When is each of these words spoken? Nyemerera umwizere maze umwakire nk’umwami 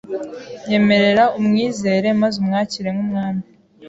Nyemerera 0.67 1.23
umwizere 1.39 2.07
maze 2.21 2.35
umwakire 2.41 2.89
nk’umwami 2.95 3.43